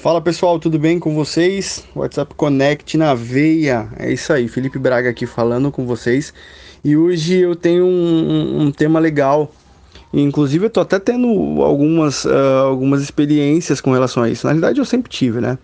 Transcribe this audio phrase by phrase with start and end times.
[0.00, 1.84] Fala pessoal, tudo bem com vocês?
[1.94, 3.86] WhatsApp Connect na veia.
[3.98, 6.32] É isso aí, Felipe Braga aqui falando com vocês.
[6.82, 9.52] E hoje eu tenho um, um tema legal.
[10.10, 11.28] Inclusive eu tô até tendo
[11.60, 12.30] algumas, uh,
[12.64, 14.46] algumas experiências com relação a isso.
[14.46, 15.58] Na realidade eu sempre tive, né?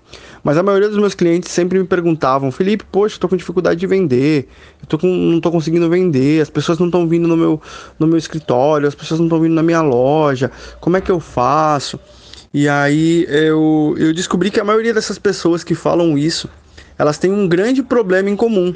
[0.44, 3.80] Mas a maioria dos meus clientes sempre me perguntavam, Felipe, poxa, eu tô com dificuldade
[3.80, 4.48] de vender,
[4.82, 7.60] eu tô com, não tô conseguindo vender, as pessoas não estão vindo no meu,
[7.98, 11.18] no meu escritório, as pessoas não estão vindo na minha loja, como é que eu
[11.18, 11.98] faço?
[12.52, 16.48] E aí eu, eu descobri que a maioria dessas pessoas que falam isso,
[16.98, 18.74] elas têm um grande problema em comum.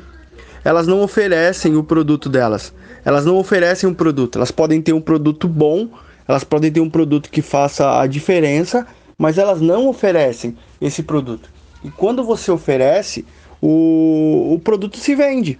[0.65, 2.73] Elas não oferecem o produto delas.
[3.05, 4.37] Elas não oferecem um produto.
[4.37, 5.88] Elas podem ter um produto bom,
[6.28, 11.48] elas podem ter um produto que faça a diferença, mas elas não oferecem esse produto.
[11.83, 13.25] E quando você oferece,
[13.61, 15.59] o, o produto se vende.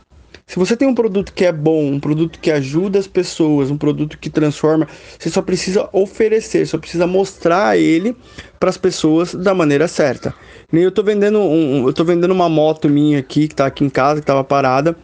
[0.50, 3.78] Se você tem um produto que é bom, um produto que ajuda as pessoas, um
[3.78, 8.16] produto que transforma, você só precisa oferecer, só precisa mostrar ele
[8.59, 10.34] para as pessoas da maneira certa.
[10.73, 13.84] Nem eu tô vendendo um, eu tô vendendo uma moto minha aqui que está aqui
[13.84, 14.96] em casa, que estava parada,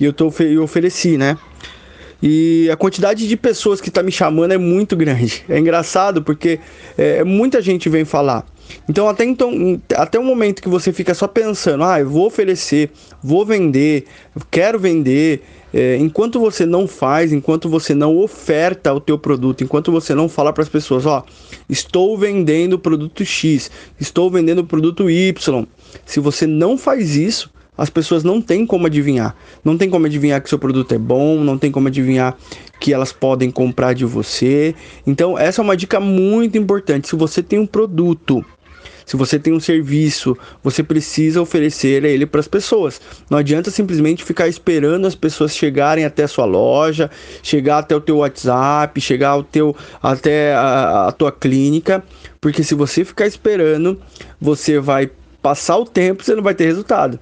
[0.00, 1.38] e eu tô eu ofereci, né?
[2.20, 5.44] E a quantidade de pessoas que está me chamando é muito grande.
[5.48, 6.58] É engraçado porque
[6.96, 8.44] é, muita gente vem falar.
[8.88, 12.90] Então até então, até o momento que você fica só pensando, ah, eu vou oferecer,
[13.22, 14.04] vou vender,
[14.50, 19.92] quero vender, é, enquanto você não faz, enquanto você não oferta o teu produto, enquanto
[19.92, 21.22] você não fala para as pessoas, ó,
[21.68, 25.66] estou vendendo produto X, estou vendendo produto Y.
[26.06, 29.36] Se você não faz isso, as pessoas não têm como adivinhar.
[29.64, 32.36] Não tem como adivinhar que seu produto é bom, não tem como adivinhar
[32.80, 34.74] que elas podem comprar de você.
[35.06, 37.08] Então, essa é uma dica muito importante.
[37.08, 38.44] Se você tem um produto
[39.08, 43.00] se você tem um serviço, você precisa oferecer ele para as pessoas.
[43.30, 47.10] Não adianta simplesmente ficar esperando as pessoas chegarem até a sua loja,
[47.42, 52.04] chegar até o teu WhatsApp, chegar ao teu, até a, a tua clínica,
[52.38, 53.98] porque se você ficar esperando,
[54.38, 57.18] você vai passar o tempo, você não vai ter resultado.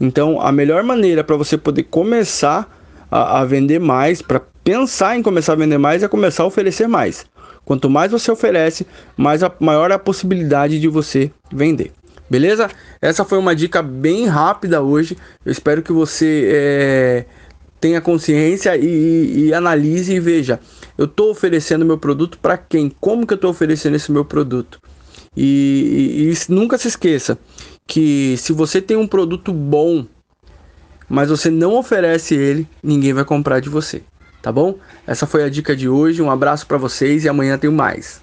[0.00, 2.66] Então, a melhor maneira para você poder começar
[3.10, 6.88] a, a vender mais, para pensar em começar a vender mais, é começar a oferecer
[6.88, 7.26] mais.
[7.66, 11.92] Quanto mais você oferece, mais a, maior é a possibilidade de você vender.
[12.30, 12.70] Beleza?
[13.02, 15.18] Essa foi uma dica bem rápida hoje.
[15.44, 17.24] Eu espero que você é,
[17.80, 20.60] tenha consciência e, e, analise e veja.
[20.96, 22.88] Eu estou oferecendo meu produto para quem?
[23.00, 24.80] Como que eu estou oferecendo esse meu produto?
[25.36, 27.36] E, e nunca se esqueça
[27.84, 30.06] que se você tem um produto bom,
[31.08, 34.04] mas você não oferece ele, ninguém vai comprar de você
[34.42, 34.78] tá bom?
[35.06, 36.22] Essa foi a dica de hoje.
[36.22, 38.20] Um abraço para vocês e amanhã tem mais.